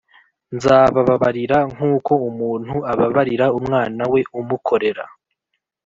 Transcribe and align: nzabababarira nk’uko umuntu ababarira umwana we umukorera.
nzabababarira 0.55 1.57
nk’uko 1.73 2.11
umuntu 2.29 2.75
ababarira 2.91 3.45
umwana 3.59 4.01
we 4.11 4.21
umukorera. 4.39 5.03